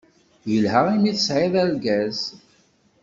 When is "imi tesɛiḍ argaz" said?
0.95-2.19